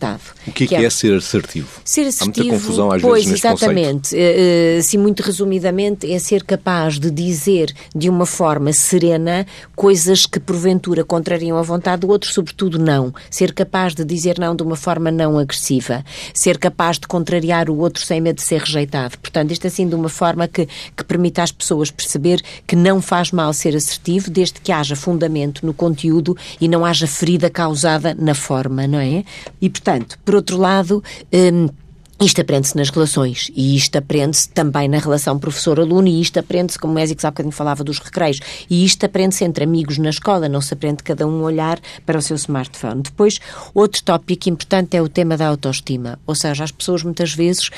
[0.47, 1.82] O que, é que é, é, ser assertivo?
[1.84, 2.47] Ser assertivo.
[2.47, 4.15] Há muita confusão às pois, vezes neste exatamente.
[4.15, 10.39] Uh, assim, muito resumidamente, é ser capaz de dizer de uma forma serena coisas que
[10.39, 13.13] porventura contrariam a vontade do outro, sobretudo não.
[13.29, 16.03] Ser capaz de dizer não de uma forma não agressiva.
[16.34, 19.17] Ser capaz de contrariar o outro sem medo de ser rejeitado.
[19.17, 23.32] Portanto, isto assim de uma forma que, que permita às pessoas perceber que não faz
[23.32, 28.34] mal ser assertivo, desde que haja fundamento no conteúdo e não haja ferida causada na
[28.34, 29.23] forma, não é?
[29.62, 29.83] E, portanto,
[30.24, 31.69] por outro lado, hum,
[32.21, 36.93] isto aprende-se nas relações e isto aprende-se também na relação professor-aluno e isto aprende-se, como
[36.93, 38.39] o Mésicos há bocadinho falava, dos recreios.
[38.69, 42.21] E isto aprende-se entre amigos na escola, não se aprende cada um olhar para o
[42.21, 43.02] seu smartphone.
[43.02, 43.39] Depois,
[43.73, 46.17] outro tópico importante é o tema da autoestima.
[46.26, 47.69] Ou seja, as pessoas muitas vezes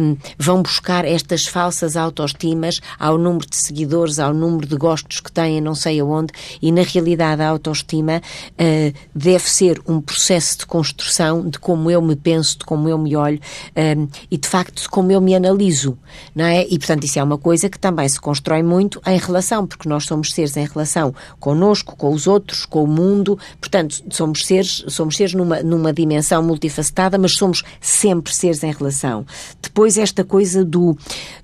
[0.00, 5.30] um, vão buscar estas falsas autoestimas ao número de seguidores, ao número de gostos que
[5.30, 8.20] têm, não sei aonde, e na realidade a autoestima
[8.52, 12.98] uh, deve ser um processo de construção de como eu me penso, de como eu
[12.98, 13.40] me olho,
[13.76, 15.98] um, e de facto como eu me analiso,
[16.34, 16.66] não é?
[16.68, 20.04] E portanto isso é uma coisa que também se constrói muito em relação, porque nós
[20.04, 25.16] somos seres em relação connosco, com os outros, com o mundo, portanto somos seres, somos
[25.16, 29.24] seres numa, numa dimensão multifacetada, mas somos sempre seres em relação.
[29.62, 30.96] Depois esta coisa do,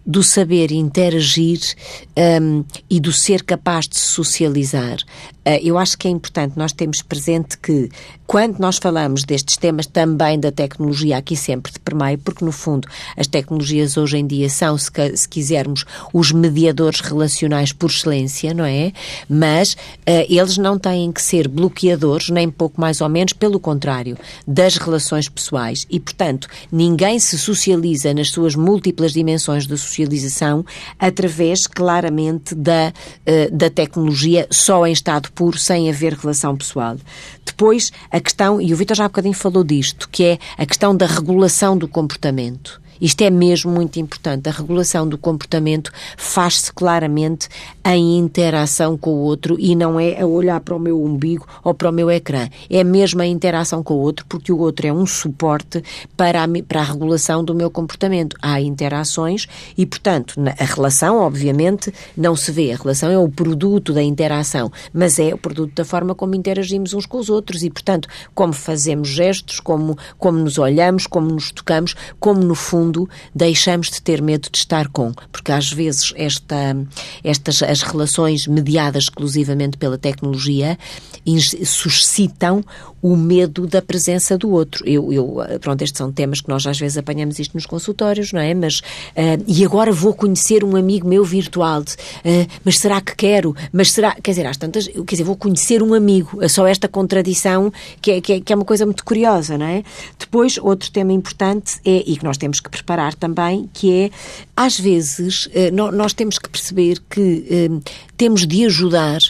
[0.05, 1.61] do saber interagir
[2.41, 4.99] um, e do ser capaz de socializar.
[5.47, 7.91] Uh, eu acho que é importante nós termos presente que
[8.27, 12.89] quando nós falamos destes temas também da tecnologia aqui sempre de primeiro, porque no fundo
[13.17, 18.65] as tecnologias hoje em dia são, se, se quisermos, os mediadores relacionais por excelência, não
[18.65, 18.93] é?
[19.29, 24.17] Mas uh, eles não têm que ser bloqueadores, nem pouco mais ou menos, pelo contrário,
[24.47, 25.87] das relações pessoais.
[25.91, 30.65] E, portanto, ninguém se socializa nas suas múltiplas dimensões da socialização
[30.99, 32.93] através, claramente, da,
[33.27, 36.97] uh, da tecnologia só em estado puro, sem haver relação pessoal.
[37.45, 40.97] Depois, a questão, e o Vitor já há bocadinho falou disto, que é a questão
[40.97, 42.81] da regulação do comportamento.
[43.03, 44.49] Isto é mesmo muito importante.
[44.49, 47.49] A regulação do comportamento faz-se claramente
[47.85, 51.75] em interação com o outro e não é a olhar para o meu umbigo ou
[51.75, 52.49] para o meu ecrã.
[52.71, 55.83] É mesmo a interação com o outro, porque o outro é um suporte
[56.17, 58.37] para a, para a regulação do meu comportamento.
[58.41, 62.71] Há interações e, portanto, a relação, obviamente, não se vê.
[62.71, 66.95] A relação é o produto da interação, mas é o produto da forma como interagimos
[66.95, 71.51] uns com os outros e, portanto, como fazemos gestos, como, como nos olhamos, como nos
[71.51, 72.92] tocamos, como, no fundo,
[73.35, 75.13] deixamos de ter medo de estar com.
[75.31, 76.77] Porque, às vezes, esta,
[77.23, 80.79] estas as relações mediadas exclusivamente pela tecnologia
[81.65, 82.65] suscitam
[83.03, 84.87] o medo da presença do outro.
[84.89, 88.41] Eu, eu, pronto, estes são temas que nós às vezes apanhamos isto nos consultórios, não
[88.41, 88.55] é?
[88.55, 93.57] Mas, uh, e agora vou conhecer um amigo meu virtual, uh, mas será que quero?
[93.73, 96.87] Mas será, quer dizer, às tantas, quer dizer, vou conhecer um amigo, é só esta
[96.87, 99.83] contradição que é, que é, que é uma coisa muito curiosa, não é?
[100.17, 104.11] Depois, outro tema importante é, e que nós temos que preparar também, que é,
[104.57, 107.69] às vezes, uh, nós temos que perceber que
[108.17, 109.21] temos de ajudar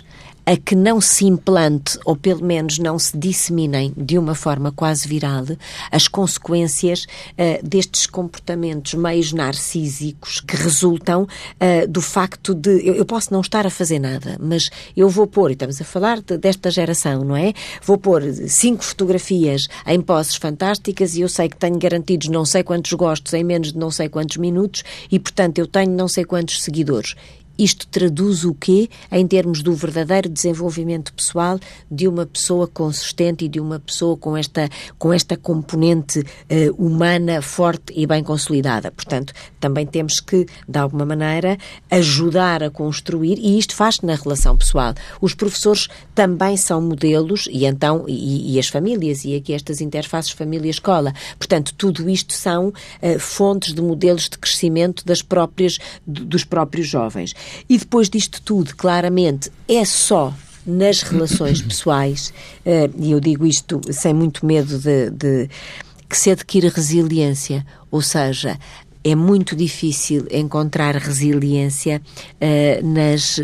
[0.44, 5.06] a que não se implante, ou pelo menos não se disseminem de uma forma quase
[5.06, 5.44] viral,
[5.90, 12.86] as consequências uh, destes comportamentos meios narcísicos que resultam uh, do facto de.
[12.86, 15.84] Eu, eu, posso não estar a fazer nada, mas eu vou pôr, e estamos a
[15.84, 17.52] falar de, desta geração, não é?
[17.82, 22.62] Vou pôr cinco fotografias em poses fantásticas e eu sei que tenho garantidos não sei
[22.62, 26.24] quantos gostos em menos de não sei quantos minutos e, portanto, eu tenho não sei
[26.24, 27.14] quantos seguidores.
[27.58, 31.58] Isto traduz o quê em termos do verdadeiro desenvolvimento pessoal
[31.90, 36.24] de uma pessoa consistente e de uma pessoa com esta, com esta componente uh,
[36.76, 38.90] humana forte e bem consolidada.
[38.90, 41.58] Portanto, também temos que, de alguma maneira,
[41.90, 44.94] ajudar a construir, e isto faz-se na relação pessoal.
[45.20, 50.30] Os professores também são modelos, e então, e, e as famílias, e aqui estas interfaces
[50.30, 51.12] família-escola.
[51.38, 57.34] Portanto, tudo isto são uh, fontes de modelos de crescimento das próprias, dos próprios jovens.
[57.68, 60.34] E depois disto tudo, claramente, é só
[60.66, 62.32] nas relações pessoais,
[62.64, 65.50] eh, e eu digo isto sem muito medo de, de
[66.08, 68.58] que se adquire resiliência, ou seja,
[69.04, 72.00] é muito difícil encontrar resiliência
[72.40, 73.42] uh, nas, uh,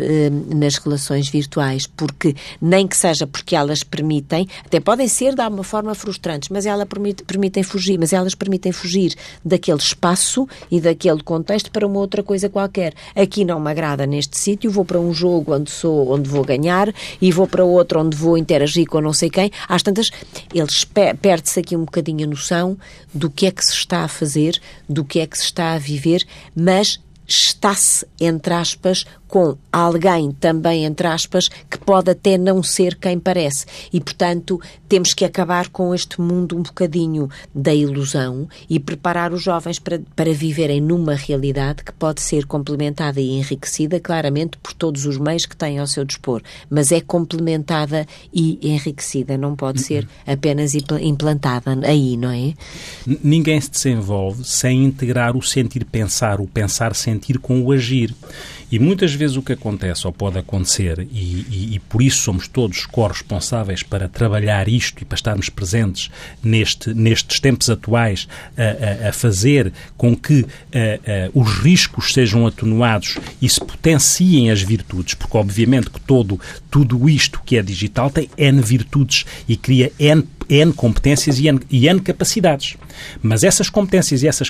[0.55, 5.63] nas relações virtuais, porque nem que seja porque elas permitem, até podem ser de alguma
[5.63, 11.21] forma frustrantes, mas elas permite, permitem fugir, mas elas permitem fugir daquele espaço e daquele
[11.21, 12.93] contexto para uma outra coisa qualquer.
[13.15, 16.93] Aqui não me agrada neste sítio, vou para um jogo onde sou, onde vou ganhar
[17.21, 19.51] e vou para outro onde vou interagir com não sei quem.
[19.67, 20.09] Às tantas,
[20.53, 20.85] eles
[21.21, 22.77] perde-se aqui um bocadinho a noção
[23.13, 25.79] do que é que se está a fazer, do que é que se está a
[25.79, 32.95] viver, mas está-se, entre aspas, com alguém também, entre aspas, que pode até não ser
[32.95, 33.65] quem parece.
[33.93, 39.43] E, portanto, temos que acabar com este mundo um bocadinho da ilusão e preparar os
[39.43, 45.05] jovens para, para viverem numa realidade que pode ser complementada e enriquecida, claramente, por todos
[45.05, 46.41] os meios que têm ao seu dispor.
[46.69, 52.53] Mas é complementada e enriquecida, não pode ser apenas implantada aí, não é?
[53.23, 58.15] Ninguém se desenvolve sem integrar o sentir-pensar, o pensar-sentir com o agir.
[58.71, 62.47] E muitas vezes o que acontece, ou pode acontecer, e, e, e, por isso somos
[62.47, 66.11] todos corresponsáveis para trabalhar isto e para estarmos presentes
[66.43, 73.17] neste, nestes tempos atuais a, a, a fazer com que a, os riscos sejam atenuados
[73.41, 78.29] e se potenciem as virtudes, porque obviamente que todo, tudo isto que é digital tem
[78.37, 82.77] N virtudes e cria N, N competências e N, e N capacidades.
[83.21, 84.49] Mas essas competências e essas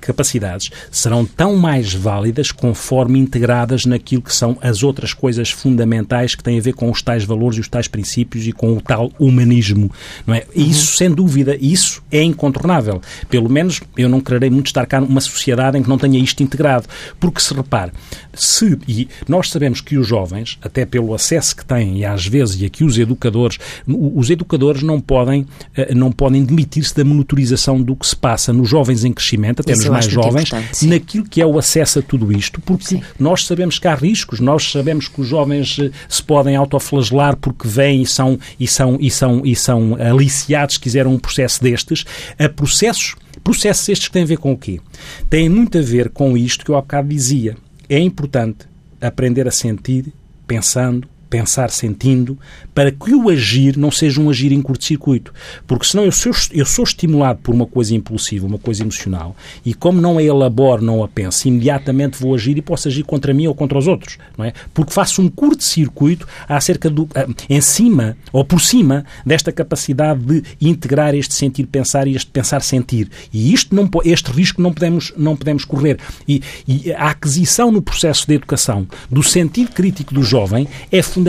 [0.00, 6.42] capacidades serão tão mais válidas conforme integradas naquilo que são as outras coisas fundamentais que
[6.42, 9.10] têm a ver com os tais valores e os tais princípios e com o tal
[9.18, 9.90] humanismo.
[10.26, 10.44] Não é?
[10.54, 10.70] Uhum.
[10.70, 13.00] Isso, sem dúvida, isso é incontornável.
[13.28, 16.42] Pelo menos eu não quererei muito estar cá numa sociedade em que não tenha isto
[16.42, 16.86] integrado.
[17.18, 17.92] Porque se repare,
[18.34, 22.60] se, e nós sabemos que os jovens, até pelo acesso que têm, e às vezes,
[22.60, 27.96] e aqui os educadores, os educadores não podem, eh, não podem demitir-se da monitorização do
[27.96, 30.50] que se passa nos jovens em crescimento, até Isso nos mais jovens,
[30.82, 33.02] naquilo que é o acesso a tudo isto, porque sim.
[33.18, 37.66] nós sabemos que há riscos, nós sabemos que os jovens eh, se podem autoflagelar porque
[37.66, 42.04] vêm e são, e são, e são, e são aliciados, se quiserem um processo destes,
[42.38, 44.80] a processos Processos estes que têm a ver com o quê?
[45.28, 47.56] Têm muito a ver com isto que eu há bocado dizia.
[47.88, 48.66] É importante
[49.00, 50.12] aprender a sentir
[50.46, 52.36] pensando pensar sentindo,
[52.74, 55.32] para que o agir não seja um agir em curto-circuito.
[55.66, 59.72] Porque senão eu sou, eu sou estimulado por uma coisa impulsiva, uma coisa emocional, e
[59.72, 63.46] como não a elaboro, não a penso, imediatamente vou agir e posso agir contra mim
[63.46, 64.52] ou contra os outros, não é?
[64.74, 70.42] Porque faço um curto-circuito acerca do, eh, em cima ou por cima desta capacidade de
[70.60, 73.08] integrar este sentir pensar e este pensar sentir.
[73.32, 75.98] E isto não, este risco não podemos, não podemos correr.
[76.26, 81.19] E, e a aquisição no processo de educação do sentido crítico do jovem é fundamental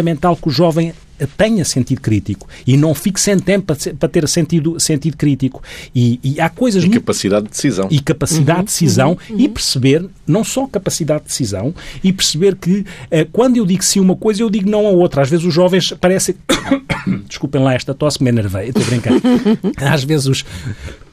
[0.42, 0.94] que o jovem
[1.38, 5.62] tenha sentido crítico e não fique sem tempo para ter sentido, sentido crítico.
[5.94, 6.84] E, e há coisas.
[6.84, 7.02] E muito...
[7.02, 7.88] capacidade de decisão.
[7.92, 11.74] E capacidade uhum, de decisão uhum, e perceber, não só capacidade de decisão,
[12.04, 12.86] e perceber que uh,
[13.32, 15.22] quando eu digo sim uma coisa, eu digo não a outra.
[15.22, 16.36] Às vezes os jovens parecem.
[17.28, 19.22] Desculpem lá esta tosse, me enervei, estou brincando.
[19.78, 20.46] Às vezes os.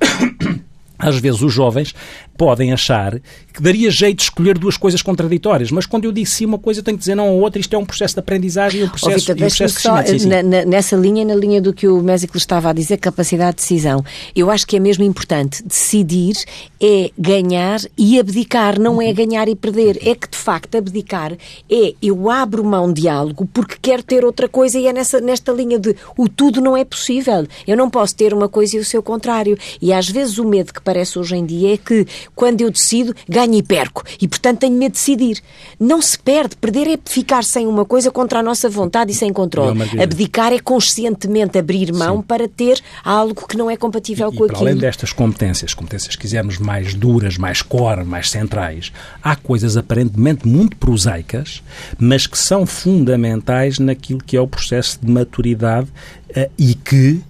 [0.98, 1.94] Às vezes os jovens
[2.38, 3.20] podem achar
[3.52, 6.80] que daria jeito de escolher duas coisas contraditórias, mas quando eu digo sim uma coisa,
[6.82, 7.60] tenho que dizer não a outra.
[7.60, 9.82] Isto é um processo de aprendizagem e um processo, oh, Victor, e um processo de
[9.82, 10.28] só, sim, sim.
[10.28, 14.04] Na, nessa linha, na linha do que o Mésicles estava a dizer, capacidade de decisão.
[14.34, 16.36] Eu acho que é mesmo importante decidir
[16.80, 19.98] é ganhar e abdicar, não é ganhar e perder.
[20.06, 21.32] É que, de facto, abdicar
[21.68, 25.50] é eu abro mão de algo porque quero ter outra coisa e é nessa, nesta
[25.50, 27.46] linha de o tudo não é possível.
[27.66, 29.58] Eu não posso ter uma coisa e o seu contrário.
[29.82, 33.14] E às vezes o medo que parece hoje em dia é que quando eu decido,
[33.28, 34.04] ganho e perco.
[34.20, 35.42] E, portanto, tenho medo de decidir.
[35.78, 36.56] Não se perde.
[36.56, 39.82] Perder é ficar sem uma coisa contra a nossa vontade e sem controle.
[40.00, 42.22] Abdicar é conscientemente abrir mão Sim.
[42.22, 44.62] para ter algo que não é compatível e, com e aquilo.
[44.62, 50.76] além destas competências, competências, quisermos, mais duras, mais core, mais centrais, há coisas aparentemente muito
[50.76, 51.62] prosaicas,
[51.98, 55.88] mas que são fundamentais naquilo que é o processo de maturidade
[56.36, 57.20] uh, e que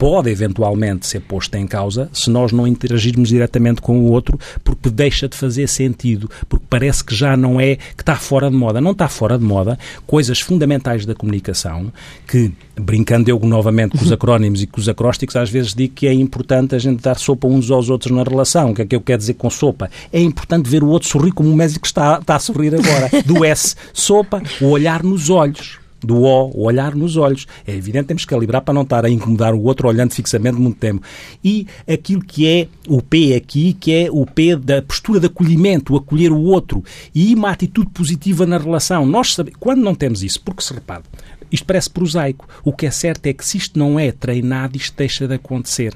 [0.00, 4.88] pode eventualmente ser posto em causa se nós não interagirmos diretamente com o outro, porque
[4.88, 8.80] deixa de fazer sentido, porque parece que já não é, que está fora de moda.
[8.80, 11.92] Não está fora de moda coisas fundamentais da comunicação
[12.26, 16.06] que, brincando eu novamente com os acrónimos e com os acrósticos, às vezes digo que
[16.06, 18.70] é importante a gente dar sopa uns aos outros na relação.
[18.70, 19.90] O que é que eu quero dizer com sopa?
[20.10, 23.10] É importante ver o outro sorrir como o médico está, está a sorrir agora.
[23.26, 27.46] Do S, sopa, o olhar nos olhos do O, o olhar nos olhos.
[27.66, 30.78] É evidente temos que calibrar para não estar a incomodar o outro olhando fixamente muito
[30.78, 31.02] tempo.
[31.42, 35.94] E aquilo que é o P aqui, que é o P da postura de acolhimento,
[35.94, 36.82] o acolher o outro
[37.14, 39.06] e uma atitude positiva na relação.
[39.06, 41.02] Nós quando não temos isso, porque se repare,
[41.50, 42.48] isto parece prosaico.
[42.64, 45.94] O que é certo é que se isto não é treinado, isto deixa de acontecer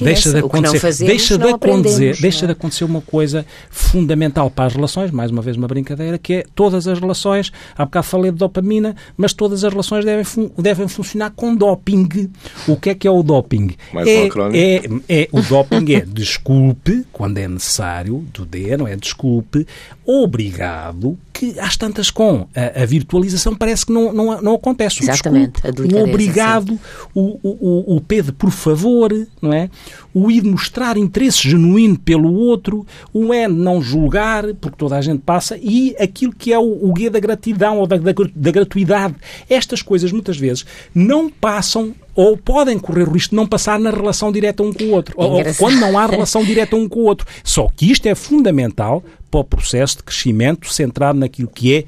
[0.00, 2.46] deixa de acontecer, fazemos, deixa de acontecer, deixa é?
[2.46, 6.44] de acontecer uma coisa fundamental para as relações, mais uma vez uma brincadeira, que é
[6.54, 10.88] todas as relações, há bocado falei de dopamina, mas todas as relações devem, fun devem
[10.88, 12.30] funcionar com doping.
[12.66, 13.70] O que é que é o doping?
[13.92, 18.96] Mais é, é, é, o doping é desculpe, quando é necessário, do D, não é
[18.96, 19.66] desculpe,
[20.06, 25.02] obrigado, que às tantas com a, a virtualização parece que não, não, não acontece.
[25.02, 26.78] Exatamente, desculpe, o obrigado,
[27.14, 29.68] o, o, o, o P de por favor, não é?
[30.14, 35.20] O ir mostrar interesse genuíno pelo outro, o é não julgar, porque toda a gente
[35.20, 39.14] passa, e aquilo que é o, o guia da gratidão ou da, da, da gratuidade.
[39.48, 43.90] Estas coisas muitas vezes não passam ou podem correr o risco de não passar na
[43.90, 45.14] relação direta um com o outro.
[45.16, 47.26] ou, ou quando não há relação direta um com o outro.
[47.42, 51.84] Só que isto é fundamental para o processo de crescimento centrado naquilo que é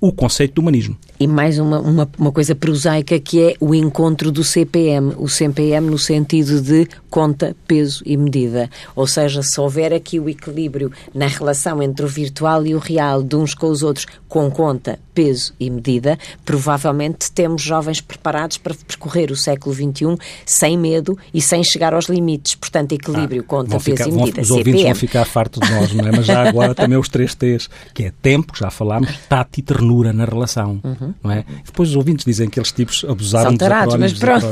[0.00, 0.96] o conceito do humanismo.
[1.20, 5.14] E mais uma, uma, uma, coisa prosaica que é o encontro do CPM.
[5.18, 8.70] O CPM no sentido de conta, peso e medida.
[8.94, 13.22] Ou seja, se houver aqui o equilíbrio na relação entre o virtual e o real,
[13.22, 18.74] de uns com os outros, com conta, peso e medida, provavelmente temos jovens preparados para
[18.86, 22.54] percorrer o século XXI sem medo e sem chegar aos limites.
[22.54, 24.42] Portanto, equilíbrio, ah, conta, peso e medida.
[24.42, 26.12] Os ouvintes vão ficar fartos de nós, não é?
[26.12, 30.12] Mas já agora também os três T's, que é tempo, já falámos, tato e ternura
[30.12, 30.80] na relação.
[30.84, 31.14] Uhum.
[31.22, 31.44] Não é?
[31.64, 34.46] Depois os ouvintes dizem que aqueles tipos abusaram dos tarados, mas pronto.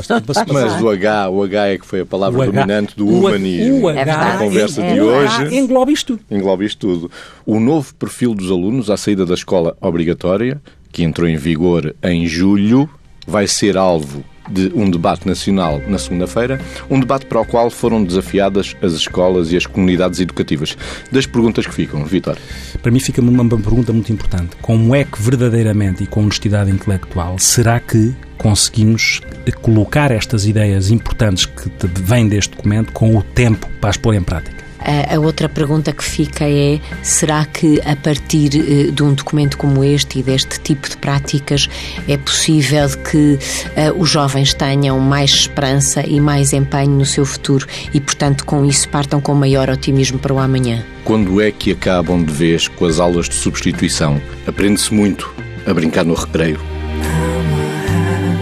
[0.51, 3.85] Mas o H, o H é que foi a palavra H, dominante do o, humanismo.
[3.85, 5.57] O H, na conversa é, de é, hoje.
[5.57, 6.35] Engloba isto tudo.
[6.35, 7.11] Engloba isto tudo.
[7.45, 10.59] O novo perfil dos alunos à saída da escola obrigatória,
[10.91, 12.89] que entrou em vigor em julho,
[13.25, 18.03] vai ser alvo de um debate nacional na segunda-feira, um debate para o qual foram
[18.03, 20.77] desafiadas as escolas e as comunidades educativas.
[21.11, 22.37] Das perguntas que ficam, Vitor.
[22.81, 24.55] Para mim fica uma pergunta muito importante.
[24.61, 29.21] Como é que verdadeiramente e com honestidade intelectual será que conseguimos
[29.61, 31.69] colocar estas ideias importantes que
[32.01, 34.66] vêm deste documento com o tempo para as pôr em prática?
[34.87, 39.83] A, outra pergunta que fica é: será que a partir eh, de um documento como
[39.83, 41.67] este e deste tipo de práticas
[42.07, 47.67] é possível que uh, os jovens tenham mais esperança e mais empenho no seu futuro
[47.93, 50.83] e, portanto, com isso partam com maior otimismo para o amanhã?
[51.03, 54.21] Quando é que acabam de vez com as aulas de substituição?
[54.47, 55.33] Aprende-se muito
[55.65, 56.59] a brincar no recreio.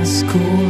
[0.05, 0.64] school